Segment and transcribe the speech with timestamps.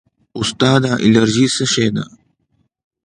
[0.39, 2.03] استاده الرژي څه شی ده